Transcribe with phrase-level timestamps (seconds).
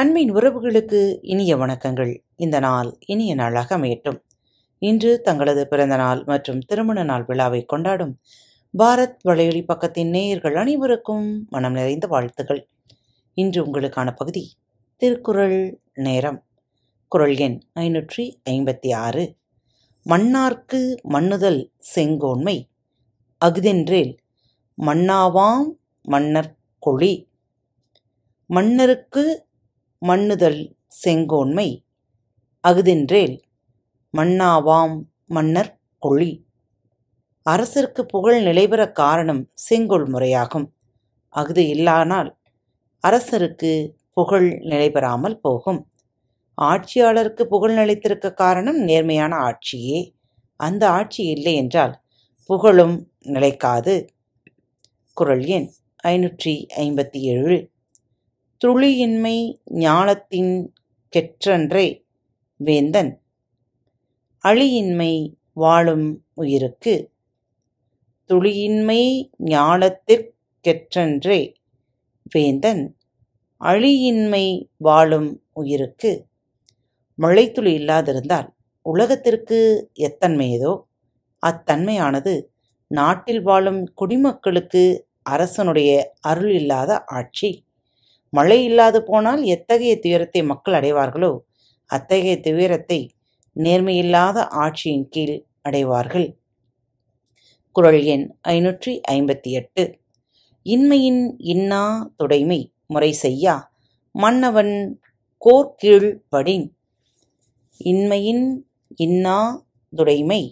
[0.00, 2.18] அன்பின் உறவுகளுக்கு இனிய வணக்கங்கள்.
[2.36, 4.22] இந்த நாள் இனிய நாளாக அமையட்டும்.
[4.78, 8.18] இன்று தங்களது பிறந்த நாள் மற்றும் திருமண நாள் விழாவை கொண்டாடும்
[8.78, 12.68] பாரத் வலையொலி பக்கத்தின் நேயர்கள் அனைவருக்கும் மனம் நிறைந்த வாழ்த்துகள்
[13.34, 14.52] இன்று உங்களுக்கான பகுதி
[14.96, 16.44] திருக்குறள் நேரம்.
[17.08, 19.36] குறள் எண் ஐநூற்றி ஐம்பத்தி ஆறு.
[20.08, 22.68] மன்னார்க்கு மண்ணுதல் செங்கோன்மை.
[23.44, 24.16] அஃதென்றேல்
[24.82, 25.64] மன்னாவாம்
[26.02, 26.56] மன்னர்
[26.86, 27.28] கொழி
[28.46, 29.48] மன்னருக்கு
[30.02, 30.60] மன்னுதல்
[31.04, 31.68] செங்கோன்மை.
[32.64, 33.34] அஃதென்றேல்
[34.14, 34.94] மன்னாவாம்
[35.26, 36.30] மன்னர் கொழி
[37.46, 40.66] அரசருக்கு புகழ் நிலைபெற காரணம் செங்கோல் முறையாகும்.
[41.34, 42.30] அஃது இல்லானால்
[43.04, 43.72] அரசருக்கு
[44.12, 45.80] புகழ் நிலைபெறாமல் போகும்.
[46.58, 50.00] ஆட்சியாளருக்கு புகழ் நிலைத்திருக்க காரணம் நேர்மையான ஆட்சியே.
[50.60, 51.94] அந்த ஆட்சி இல்லை என்றால்
[52.50, 52.96] புகழும்
[53.26, 53.94] நிலைக்காது.
[55.16, 55.68] குரல் எண்
[56.04, 57.58] ஐநூற்றி ஐம்பத்தி ஏழு.
[58.60, 59.36] துளியின்மை
[59.82, 60.54] ஞானத்தின்
[61.12, 61.86] கெற்றன்றே
[62.60, 63.12] வேந்தன்.
[64.44, 65.12] அழியின்மை
[65.52, 66.94] வாழும் உயிருக்கு
[68.30, 69.00] துளியின்மை
[69.44, 71.40] ஞானத்திற்கெற்றன்றே
[72.30, 72.82] வேந்தன்.
[73.60, 74.44] அழியின்மை
[74.76, 76.12] வாழும் உயிருக்கு
[77.18, 78.48] மழைத்துளி இல்லாதிருந்தால்
[78.86, 79.58] உலகத்திற்கு
[80.00, 80.74] எத்தன்மையதோ?
[81.42, 82.34] அத்தன்மையானது
[82.90, 84.84] நாட்டில் வாழும் குடிமக்களுக்கு
[85.22, 87.50] அரசனுடைய அருள் இல்லாத ஆட்சி.
[88.32, 91.32] மழை இல்லாது போனால் எத்தகைய துயரத்தை மக்கள் அடைவார்களோ
[91.90, 93.00] அத்தகைய துயரத்தை
[93.56, 96.28] நேர்மையில்லாத ஆட்சியின் கீழ் அடைவார்கள்.
[97.76, 99.84] குரல் எண் ஐநூற்றி ஐம்பத்தி எட்டு.
[100.66, 101.22] இன்மையின்
[101.52, 101.82] இன்னா
[102.16, 103.54] துடைமை முறை செய்யா
[104.14, 104.74] மன்னவன்
[105.42, 106.66] கோர்கீழ் படின்.
[107.80, 108.44] இன்மையின்
[108.96, 109.38] இன்னா
[109.92, 110.42] துடைமை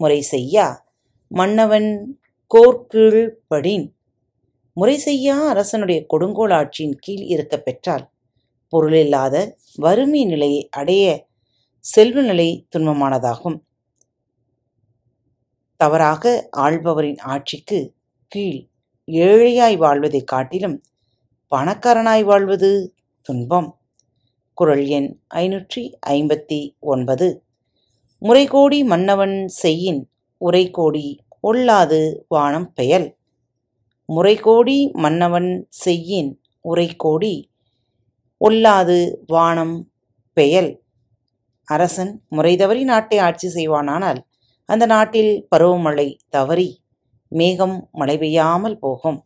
[0.00, 0.66] முறை செய்யா
[1.30, 1.90] மன்னவன்
[2.50, 3.86] கோர்கீழ் படின்.
[4.80, 8.10] முறை செய்யா அரசனுடைய கொடுங்கோல் ஆட்சியின் கீழ் இருக்க பெற்றால்
[8.72, 11.26] பொருளில்லாத வறுமை நிலையை அடைய
[11.80, 13.60] செல்வ நிலை துன்பமானதாகும்.
[15.76, 17.94] தவறாக ஆள்பவரின் ஆட்சிக்கு
[18.28, 18.66] கீழ்
[19.06, 20.82] ஏழையாய் வாழ்வதைக் காட்டிலும்
[21.50, 23.78] பணக்காரனாய் வாழ்வது துன்பம்.
[24.54, 27.44] குறள் எண் ஐநூற்றி ஐம்பத்தி ஒன்பது.
[28.20, 30.10] முறைகோடி மன்னவன் செய்யின்
[30.40, 33.16] உரைகோடி ஒல்லாது வானம் பெயல்.
[34.14, 36.30] முறைகோடி மன்னவன் செய்யின்
[36.64, 37.34] உரைகோடி.
[38.40, 39.90] ஒல்லாது வானம்
[40.32, 40.70] பெயல்.
[41.64, 44.20] அரசன் முறை தவறி நாட்டை ஆட்சி செய்வானானால்
[44.64, 46.68] அந்த நாட்டில் பருவமழை தவறி
[47.28, 49.18] மேகம் மழை பெய்யாமல் போகும்.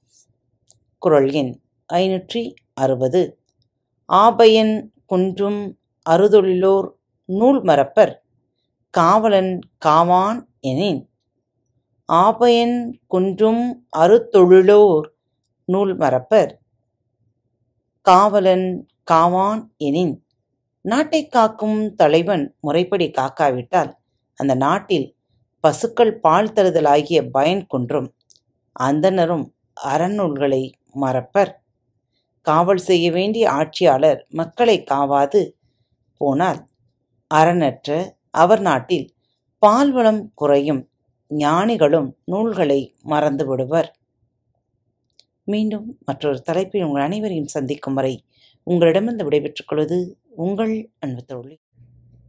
[0.98, 1.52] குரல் எண்
[1.92, 2.42] ஐநூற்றி
[2.74, 3.22] அறுபது.
[4.08, 4.74] ஆபயன்
[5.06, 5.60] குன்றும்
[6.10, 6.88] அறுதொழிலோர்
[7.24, 8.12] நூல் மரப்பர்
[8.90, 11.00] காவலன் காவான் எனின்.
[12.08, 13.62] ஆபயன் குன்றும்
[13.98, 15.06] அறுத்தொழிலோர்
[15.68, 16.52] நூல் மறப்பர்.
[18.06, 20.14] காவலன் காவான் எனின்
[20.80, 23.92] நாட்டை காக்கும் தலைவன் முறைப்படி காக்காவிட்டால்
[24.38, 25.06] அந்த நாட்டில்
[25.60, 28.08] பசுக்கள் பால் தருதல் ஆகிய பயன் குன்றும்
[28.80, 29.46] அந்தனரும்
[29.84, 31.52] அறநூல்களை மறப்பர்.
[32.46, 35.40] காவல் செய்ய வேண்டிய ஆட்சியாளர் மக்களை காவாது
[36.20, 36.60] போனால்
[37.30, 37.88] அறனற்ற
[38.30, 39.06] அவர் நாட்டில்
[39.62, 40.82] பால்வளம் குறையும்
[41.28, 43.98] ஞானிகளும் நூல்களை மறந்து விடுவர்.
[45.44, 48.24] மீண்டும் மற்றொரு தலைப்பில் உங்கள் அனைவரையும் சந்திக்கும் வரை
[48.62, 51.60] உங்களிடமிருந்து விடைபெற்றுக் கொள்வது உங்கள் அன்பு தோழி.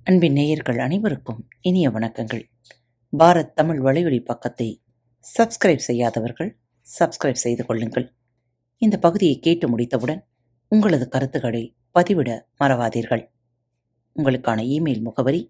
[0.04, 2.44] அன்பின் நேயர்கள் அனைவருக்கும் இனிய வணக்கங்கள்.
[3.18, 4.82] பாரத் தமிழ் வலையொலி பக்கத்தை
[5.38, 6.58] சப்ஸ்கிரைப் செய்யாதவர்கள்
[7.00, 8.14] சப்ஸ்கிரைப் செய்து கொள்ளுங்கள்.
[8.78, 10.26] இந்த பகுதியை கேட்டு முடித்தவுடன்
[10.68, 13.28] உங்களது கருத்துக்களை பதிவிட மறவாதீர்கள்.
[14.16, 15.50] உங்களுக்கான இமெயில் முகவரி